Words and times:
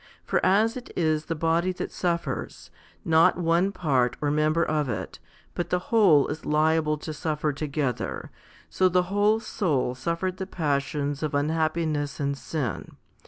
For 0.25 0.43
as 0.43 0.75
it 0.75 0.89
is 0.95 1.25
the 1.25 1.35
body 1.35 1.71
that 1.73 1.91
suffers, 1.91 2.71
not 3.05 3.37
one 3.37 3.71
part 3.71 4.17
or 4.19 4.31
member 4.31 4.65
of 4.65 4.89
it, 4.89 5.19
but 5.53 5.69
the 5.69 5.77
whole 5.93 6.27
is 6.29 6.43
liable 6.43 6.97
to 6.97 7.13
suffer 7.13 7.53
together, 7.53 8.31
so 8.67 8.89
the 8.89 9.03
whole 9.13 9.39
soul 9.39 9.93
suffered 9.93 10.37
the 10.37 10.47
passions 10.47 11.21
of 11.21 11.35
un 11.35 11.49
happiness 11.49 12.19
and 12.19 12.35
sin. 12.35 12.97